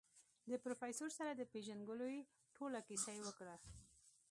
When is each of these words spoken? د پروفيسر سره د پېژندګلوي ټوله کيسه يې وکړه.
د 0.49 0.51
پروفيسر 0.63 1.09
سره 1.19 1.31
د 1.35 1.41
پېژندګلوي 1.51 2.19
ټوله 2.55 2.79
کيسه 2.87 3.09
يې 3.15 3.21
وکړه. 3.27 3.55